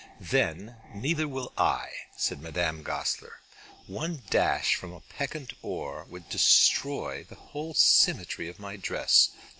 "Then 0.19 0.77
neither 0.95 1.27
will 1.27 1.53
I," 1.59 1.91
said 2.17 2.41
Madame 2.41 2.81
Goesler. 2.81 3.39
"One 3.85 4.23
dash 4.31 4.73
from 4.73 4.91
a 4.93 4.99
peccant 5.01 5.53
oar 5.61 6.05
would 6.09 6.27
destroy 6.27 7.23
the 7.23 7.35
whole 7.35 7.75
symmetry 7.75 8.49
of 8.49 8.57
my 8.57 8.77
dress. 8.77 9.29